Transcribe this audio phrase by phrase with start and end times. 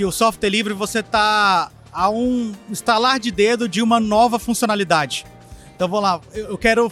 [0.00, 5.26] que o software livre você tá a um estalar de dedo de uma nova funcionalidade.
[5.76, 6.90] Então vamos lá, eu quero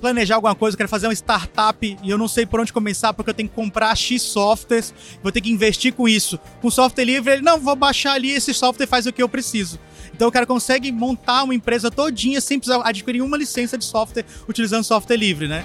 [0.00, 3.28] planejar alguma coisa, quero fazer uma startup e eu não sei por onde começar porque
[3.28, 6.40] eu tenho que comprar X softwares, vou ter que investir com isso.
[6.62, 9.78] Com software livre, ele não, vou baixar ali, esse software faz o que eu preciso.
[10.14, 14.24] Então o cara consegue montar uma empresa todinha sem precisar adquirir uma licença de software
[14.48, 15.62] utilizando software livre, né?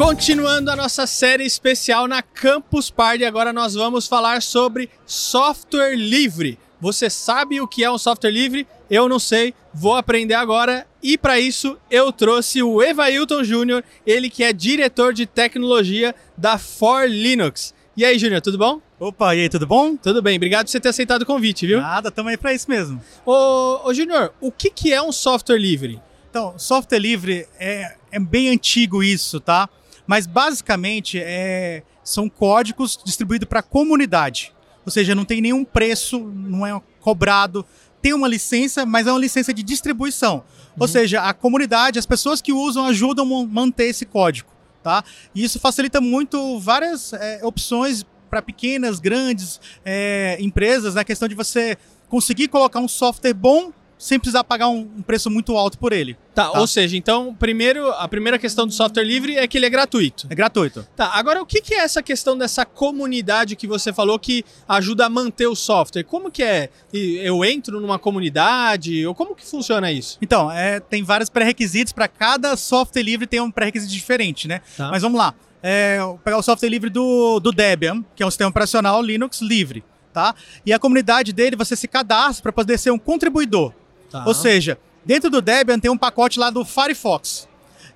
[0.00, 6.58] Continuando a nossa série especial na Campus Party, agora nós vamos falar sobre software livre.
[6.80, 8.66] Você sabe o que é um software livre?
[8.90, 10.86] Eu não sei, vou aprender agora.
[11.02, 16.56] E para isso eu trouxe o Evailton Júnior, ele que é diretor de tecnologia da
[16.56, 17.74] For Linux.
[17.94, 18.80] E aí, Júnior, tudo bom?
[18.98, 19.96] Opa, e aí, tudo bom?
[19.96, 21.78] Tudo bem, obrigado por você ter aceitado o convite, viu?
[21.78, 23.04] Nada, tamo aí pra isso mesmo.
[23.26, 26.00] Ô, ô Júnior, o que, que é um software livre?
[26.30, 29.68] Então, software livre é, é bem antigo isso, tá?
[30.10, 34.52] Mas basicamente é, são códigos distribuídos para a comunidade.
[34.84, 37.64] Ou seja, não tem nenhum preço, não é cobrado.
[38.02, 40.38] Tem uma licença, mas é uma licença de distribuição.
[40.38, 40.80] Uhum.
[40.80, 44.50] Ou seja, a comunidade, as pessoas que usam ajudam a manter esse código.
[44.82, 45.04] Tá?
[45.32, 51.36] E isso facilita muito várias é, opções para pequenas, grandes é, empresas, na questão de
[51.36, 55.92] você conseguir colocar um software bom sem precisar pagar um, um preço muito alto por
[55.92, 56.16] ele.
[56.34, 59.66] Tá, tá, ou seja, então, primeiro, a primeira questão do software livre é que ele
[59.66, 60.26] é gratuito.
[60.30, 60.88] É gratuito.
[60.96, 65.04] Tá, agora o que, que é essa questão dessa comunidade que você falou que ajuda
[65.04, 66.02] a manter o software?
[66.02, 66.70] Como que é?
[66.94, 69.06] Eu entro numa comunidade?
[69.06, 70.16] Ou como que funciona isso?
[70.22, 74.62] Então, é, tem vários pré-requisitos para cada software livre tem um pré-requisito diferente, né?
[74.78, 74.88] Tá.
[74.90, 75.34] Mas vamos lá.
[75.62, 79.84] É, pegar o software livre do, do Debian, que é um sistema operacional Linux livre.
[80.10, 80.34] Tá?
[80.64, 83.72] E a comunidade dele, você se cadastra para poder ser um contribuidor.
[84.10, 84.24] Tá.
[84.26, 87.48] Ou seja, dentro do Debian tem um pacote lá do Firefox.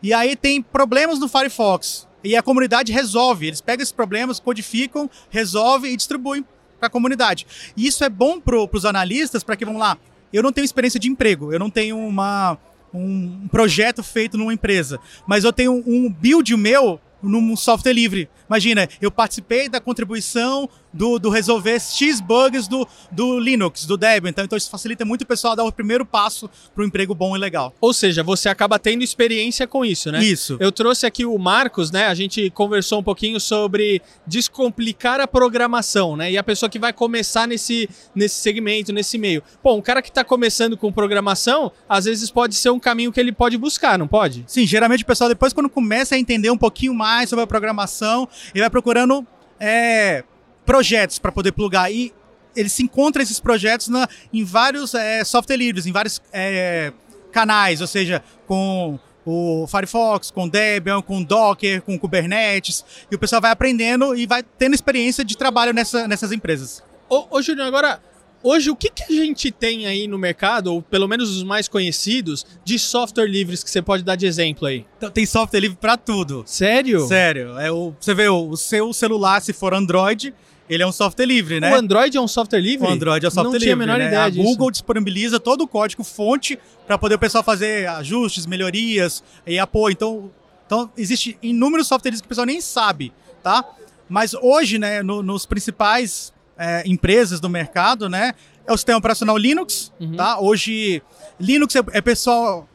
[0.02, 2.06] E aí tem problemas no Firefox.
[2.22, 3.46] E a comunidade resolve.
[3.48, 6.44] Eles pegam esses problemas, codificam, resolvem e distribuem
[6.78, 7.46] para a comunidade.
[7.76, 9.98] E isso é bom para os analistas, para que, vamos lá,
[10.32, 12.58] eu não tenho experiência de emprego, eu não tenho uma,
[12.92, 18.28] um projeto feito numa empresa, mas eu tenho um build meu num software livre.
[18.48, 24.30] Imagina, eu participei da contribuição do, do resolver X bugs do, do Linux, do Debian.
[24.30, 27.14] Então, então isso facilita muito o pessoal a dar o primeiro passo para um emprego
[27.14, 27.74] bom e legal.
[27.80, 30.22] Ou seja, você acaba tendo experiência com isso, né?
[30.22, 30.56] Isso.
[30.60, 32.06] Eu trouxe aqui o Marcos, né?
[32.06, 36.30] A gente conversou um pouquinho sobre descomplicar a programação, né?
[36.30, 39.42] E a pessoa que vai começar nesse, nesse segmento, nesse meio.
[39.62, 43.18] Bom, o cara que está começando com programação, às vezes pode ser um caminho que
[43.18, 44.44] ele pode buscar, não pode?
[44.46, 48.28] Sim, geralmente o pessoal depois quando começa a entender um pouquinho mais sobre a programação,
[48.54, 49.26] ele vai procurando
[49.58, 50.24] é,
[50.66, 51.90] projetos para poder plugar.
[51.92, 52.12] E
[52.56, 56.92] ele se encontra esses projetos na, em vários é, software livres, em vários é,
[57.32, 63.40] canais, ou seja, com o Firefox, com Debian, com Docker, com Kubernetes, e o pessoal
[63.40, 66.82] vai aprendendo e vai tendo experiência de trabalho nessa, nessas empresas.
[67.08, 68.00] Ô, ô Júnior, agora
[68.46, 71.66] Hoje, o que, que a gente tem aí no mercado, ou pelo menos os mais
[71.66, 74.84] conhecidos, de software livres que você pode dar de exemplo aí?
[74.98, 76.42] Então, tem software livre para tudo.
[76.44, 77.08] Sério?
[77.08, 77.58] Sério.
[77.58, 80.34] É o, você vê, o seu celular, se for Android,
[80.68, 81.72] ele é um software livre, né?
[81.72, 82.86] O Android é um software livre?
[82.86, 83.68] O Android é um software livre.
[83.70, 84.08] Não tinha a menor né?
[84.08, 84.42] ideia A disso.
[84.42, 89.92] Google disponibiliza todo o código fonte para poder o pessoal fazer ajustes, melhorias e apoio.
[89.92, 90.30] Então,
[90.66, 93.10] então existe inúmeros softwares que o pessoal nem sabe,
[93.42, 93.64] tá?
[94.06, 98.32] Mas hoje, né, no, nos principais é, empresas do mercado, né?
[98.66, 100.16] É o sistema operacional Linux, uhum.
[100.16, 100.38] tá?
[100.38, 101.02] Hoje,
[101.38, 102.68] Linux é, é pessoal.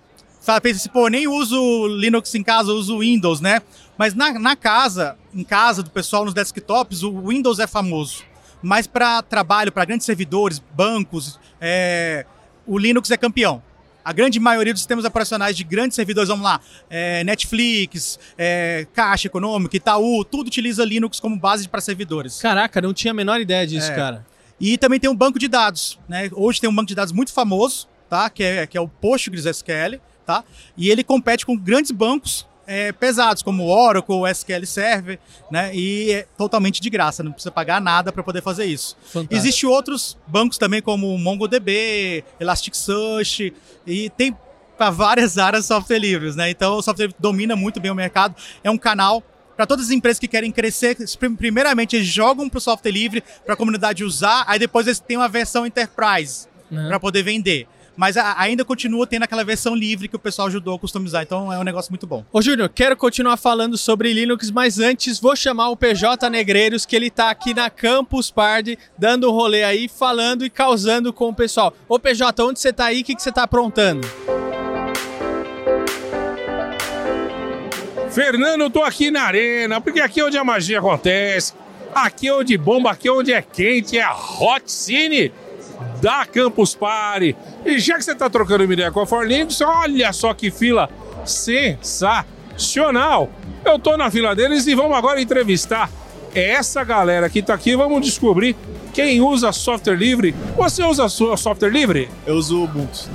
[0.61, 3.61] Pensa assim, pô, nem uso Linux em casa, uso Windows, né?
[3.97, 8.23] Mas na, na casa, em casa do pessoal, nos desktops, o Windows é famoso.
[8.61, 12.25] Mas para trabalho, para grandes servidores, bancos, é,
[12.65, 13.61] o Linux é campeão.
[14.09, 16.59] A grande maioria dos sistemas operacionais de grandes servidores, vamos lá,
[16.89, 22.41] é, Netflix, é, Caixa Econômica, Itaú, tudo utiliza Linux como base para servidores.
[22.41, 23.95] Caraca, não tinha a menor ideia disso, É.
[23.95, 24.25] cara.
[24.59, 26.27] E também tem um banco de dados, né?
[26.33, 28.31] Hoje tem um banco de dados muito famoso, tá?
[28.31, 30.43] Que é, que é o PostgreSQL, tá?
[30.75, 35.17] E ele compete com grandes bancos é, pesados, como o Oracle, SQL Server,
[35.51, 35.75] né?
[35.75, 38.95] E é totalmente de graça, não precisa pagar nada para poder fazer isso.
[39.05, 39.33] Fantástico.
[39.35, 43.53] Existem outros bancos também, como MongoDB, Elasticsearch,
[43.85, 44.35] e tem
[44.77, 46.49] para várias áreas software livres, né?
[46.49, 49.21] Então o software livre domina muito bem o mercado, é um canal
[49.57, 53.21] para todas as empresas que querem crescer, prim- primeiramente eles jogam para o software livre
[53.43, 56.87] para a comunidade usar, aí depois eles têm uma versão enterprise Uhum.
[56.87, 57.67] para poder vender.
[57.99, 61.51] Mas a- ainda continua tendo aquela versão livre que o pessoal ajudou a customizar, então
[61.51, 62.23] é um negócio muito bom.
[62.31, 66.95] Ô Júnior, quero continuar falando sobre Linux, mas antes vou chamar o PJ Negreiros, que
[66.95, 71.33] ele tá aqui na Campus Party, dando um rolê aí, falando e causando com o
[71.35, 71.73] pessoal.
[71.89, 73.01] Ô PJ, onde você tá aí?
[73.01, 74.07] O que, que você tá aprontando?
[78.11, 81.53] Fernando, eu tô aqui na arena, porque aqui é onde a magia acontece.
[81.93, 85.33] Aqui é onde bomba, aqui é onde é quente, é Hot Cine
[86.01, 87.35] da Campus Party.
[87.65, 90.89] E já que você está trocando uma ideia com a Forlinks, olha só que fila
[91.25, 92.09] sensacional.
[93.65, 95.89] Eu tô na fila deles e vamos agora entrevistar
[96.33, 97.75] essa galera que tá aqui.
[97.75, 98.55] Vamos descobrir
[98.93, 100.33] quem usa software livre.
[100.55, 102.09] Você usa software livre?
[102.25, 103.09] Eu uso Ubuntu.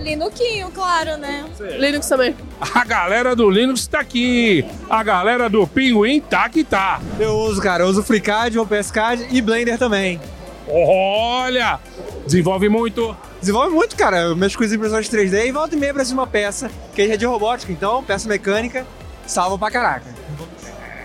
[0.00, 1.44] Linuxinho, claro, né?
[1.56, 1.78] Sim.
[1.78, 2.36] Linux também.
[2.60, 4.64] A galera do Linux tá aqui.
[4.88, 7.00] A galera do Pinguim tá que tá.
[7.18, 7.82] Eu uso, cara.
[7.82, 10.20] Eu uso FreeCAD, OpenSCAD e Blender também.
[10.68, 11.80] Olha!
[12.26, 13.16] Desenvolve muito.
[13.40, 14.22] Desenvolve muito, cara.
[14.22, 17.16] Eu mexo com as impressões 3D e volta e meia de uma peça, que é
[17.16, 18.84] de robótica, então, peça mecânica,
[19.26, 20.14] salva pra caraca.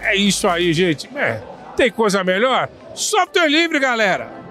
[0.02, 1.08] É isso aí, gente.
[1.16, 1.42] É,
[1.78, 2.70] tem coisa melhor?
[2.96, 4.42] Software livre, galera!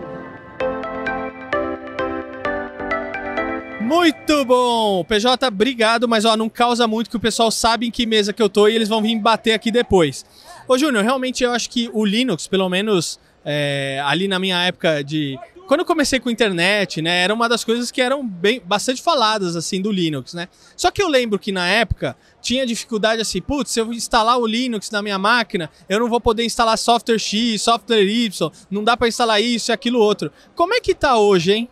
[3.80, 5.02] Muito bom!
[5.02, 8.40] PJ, obrigado, mas ó, não causa muito que o pessoal sabe em que mesa que
[8.40, 10.24] eu tô e eles vão vir bater aqui depois.
[10.68, 15.02] Ô, Júnior, realmente eu acho que o Linux, pelo menos é, ali na minha época
[15.02, 15.36] de.
[15.70, 19.54] Quando eu comecei com internet, né, era uma das coisas que eram bem, bastante faladas,
[19.54, 20.48] assim, do Linux, né?
[20.76, 24.48] Só que eu lembro que na época tinha dificuldade assim, putz, se eu instalar o
[24.48, 28.96] Linux na minha máquina, eu não vou poder instalar software X, software Y, não dá
[28.96, 30.32] para instalar isso e aquilo outro.
[30.56, 31.68] Como é que tá hoje, hein?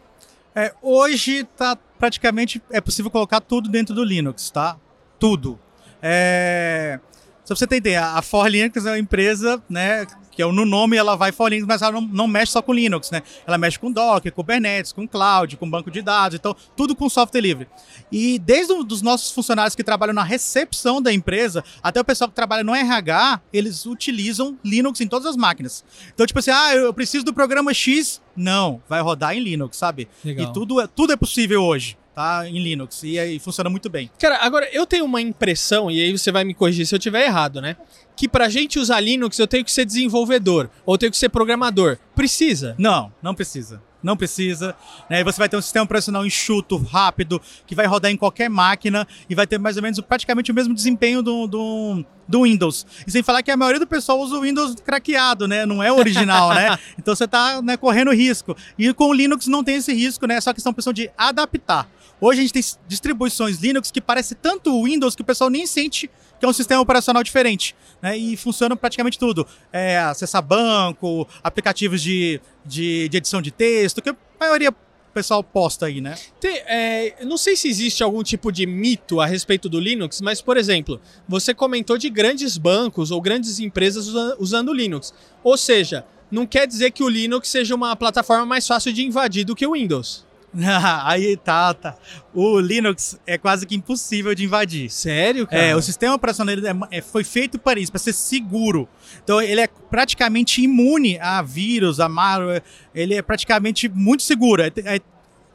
[0.54, 4.78] É, hoje tá praticamente é possível colocar tudo dentro do Linux, tá?
[5.18, 5.58] Tudo.
[6.00, 7.00] É...
[7.48, 10.66] Só pra você ter ideia, a For Linux é uma empresa, né, que é no
[10.66, 13.22] nome ela vai for Linux, mas ela não, não, mexe só com Linux, né?
[13.46, 17.40] Ela mexe com Docker, Kubernetes, com Cloud, com banco de dados, então tudo com software
[17.40, 17.66] livre.
[18.12, 22.36] E desde os nossos funcionários que trabalham na recepção da empresa, até o pessoal que
[22.36, 25.82] trabalha no RH, eles utilizam Linux em todas as máquinas.
[26.12, 30.06] Então, tipo assim, ah, eu preciso do programa X, não, vai rodar em Linux, sabe?
[30.22, 30.50] Legal.
[30.50, 32.48] E tudo, é, tudo é possível hoje tá?
[32.48, 33.04] Em Linux.
[33.04, 34.10] E aí funciona muito bem.
[34.18, 37.24] Cara, agora eu tenho uma impressão, e aí você vai me corrigir se eu estiver
[37.24, 37.76] errado, né?
[38.16, 41.96] Que pra gente usar Linux eu tenho que ser desenvolvedor ou tenho que ser programador.
[42.16, 42.74] Precisa?
[42.76, 44.74] Não, não precisa não precisa.
[45.08, 45.20] Né?
[45.20, 49.06] E você vai ter um sistema operacional enxuto, rápido, que vai rodar em qualquer máquina
[49.28, 52.86] e vai ter mais ou menos praticamente o mesmo desempenho do, do, do Windows.
[53.06, 55.66] E sem falar que a maioria do pessoal usa o Windows craqueado, né?
[55.66, 56.78] Não é o original, né?
[56.98, 58.56] Então você está né, correndo risco.
[58.78, 60.34] E com o Linux não tem esse risco, né?
[60.36, 61.88] É só questão de adaptar.
[62.20, 66.10] Hoje a gente tem distribuições Linux que parece tanto Windows que o pessoal nem sente
[66.38, 67.74] que é um sistema operacional diferente.
[68.00, 68.16] Né?
[68.16, 69.46] E funciona praticamente tudo.
[69.72, 74.72] É, acessar banco, aplicativos de, de, de edição de texto, que a maioria
[75.12, 76.14] pessoal posta aí, né?
[76.40, 80.40] Tem, é, não sei se existe algum tipo de mito a respeito do Linux, mas,
[80.40, 84.06] por exemplo, você comentou de grandes bancos ou grandes empresas
[84.38, 85.12] usando Linux.
[85.42, 89.44] Ou seja, não quer dizer que o Linux seja uma plataforma mais fácil de invadir
[89.44, 90.27] do que o Windows.
[91.04, 91.96] Aí tá, tá.
[92.32, 94.90] O Linux é quase que impossível de invadir.
[94.90, 95.62] Sério, cara?
[95.62, 98.88] É, o sistema operacional é, é, foi feito para isso, para ser seguro.
[99.22, 102.62] Então ele é praticamente imune a vírus, a malware.
[102.94, 104.62] Ele é praticamente muito seguro.
[104.62, 105.00] É, é,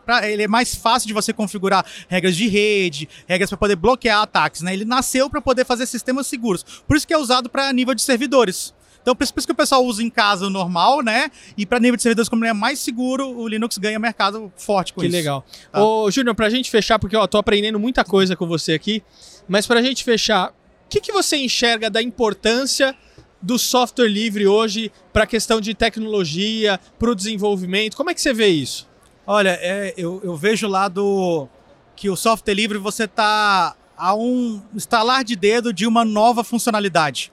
[0.06, 4.22] pra, ele é mais fácil de você configurar regras de rede, regras para poder bloquear
[4.22, 4.62] ataques.
[4.62, 4.74] Né?
[4.74, 6.64] Ele nasceu para poder fazer sistemas seguros.
[6.88, 8.74] Por isso que é usado para nível de servidores.
[9.04, 11.30] Então, por isso que o pessoal usa em casa normal, né?
[11.58, 14.94] E para nível de servidores, como ele é mais seguro, o Linux ganha mercado forte
[14.94, 15.14] com que isso.
[15.14, 15.46] Que legal.
[15.72, 15.84] Tá?
[15.84, 19.04] Ô, Júnior, pra gente fechar, porque ó, tô aprendendo muita coisa com você aqui,
[19.48, 20.54] mas pra gente fechar, o
[20.90, 22.96] que, que você enxerga da importância
[23.42, 27.98] do software livre hoje para a questão de tecnologia, para o desenvolvimento?
[27.98, 28.88] Como é que você vê isso?
[29.28, 31.48] Olha, é, eu, eu vejo lá do
[31.94, 37.32] que o software livre você está a um estalar de dedo de uma nova funcionalidade.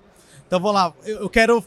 [0.51, 1.65] Então vamos lá, eu quero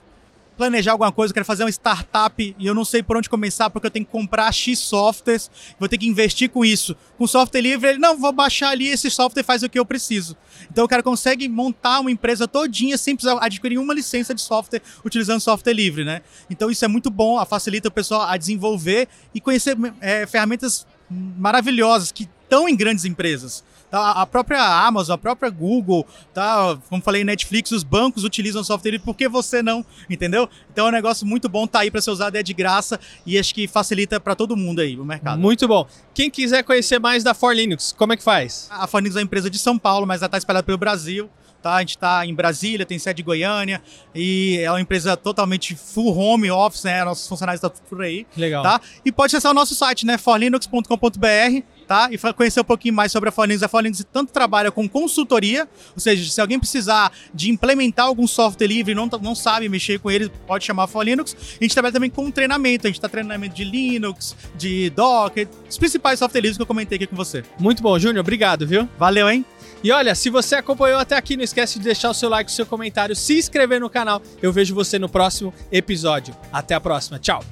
[0.58, 3.70] planejar alguma coisa, eu quero fazer uma startup e eu não sei por onde começar
[3.70, 5.50] porque eu tenho que comprar X softwares,
[5.80, 6.94] vou ter que investir com isso.
[7.18, 10.36] Com software livre, ele, não, vou baixar ali, esse software faz o que eu preciso.
[10.70, 14.82] Então o cara consegue montar uma empresa todinha sem precisar adquirir uma licença de software
[15.06, 16.22] utilizando software livre, né?
[16.50, 22.12] Então isso é muito bom, facilita o pessoal a desenvolver e conhecer é, ferramentas maravilhosas
[22.12, 23.64] que estão em grandes empresas.
[23.94, 24.10] Tá?
[24.10, 26.76] A própria Amazon, a própria Google, tá?
[26.90, 29.86] como falei, Netflix, os bancos utilizam software livre, por que você não?
[30.10, 30.50] Entendeu?
[30.72, 33.38] Então é um negócio muito bom, tá aí para ser usado, é de graça e
[33.38, 35.40] acho que facilita para todo mundo aí o mercado.
[35.40, 35.86] Muito bom.
[36.12, 38.68] Quem quiser conhecer mais da For Linux, como é que faz?
[38.72, 41.30] A For Linux é uma empresa de São Paulo, mas ela está espalhada pelo Brasil.
[41.62, 41.76] Tá?
[41.76, 43.82] A gente está em Brasília, tem sede em Goiânia
[44.14, 47.06] e é uma empresa totalmente full home office, né?
[47.06, 48.28] Nossos funcionários estão por aí.
[48.36, 48.64] Legal.
[48.64, 48.82] Tá?
[49.06, 50.18] E pode acessar o nosso site, né?
[50.18, 52.10] forlinux.com.br tá?
[52.12, 53.62] E conhecer um pouquinho mais sobre a Folinx.
[53.64, 58.68] A Folinx tanto trabalha com consultoria, ou seja, se alguém precisar de implementar algum software
[58.68, 61.36] livre e não, não sabe mexer com ele, pode chamar a Folinux.
[61.60, 65.78] A gente trabalha também com treinamento, a gente está treinamento de Linux, de Docker, os
[65.78, 67.44] principais software livres que eu comentei aqui com você.
[67.60, 68.88] Muito bom, Júnior, obrigado, viu?
[68.98, 69.46] Valeu, hein?
[69.84, 72.54] E olha, se você acompanhou até aqui, não esquece de deixar o seu like, o
[72.54, 74.22] seu comentário, se inscrever no canal.
[74.42, 76.34] Eu vejo você no próximo episódio.
[76.54, 77.20] Até a próxima.
[77.20, 77.44] Tchau.